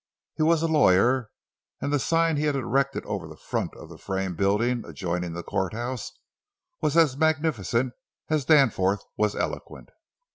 [0.33, 1.29] He was a lawyer,
[1.79, 5.43] and the sign he had erected over the front of the frame building adjoining the
[5.43, 6.11] courthouse
[6.81, 7.93] was as magnificent
[8.27, 9.91] as Danforth was eloquent.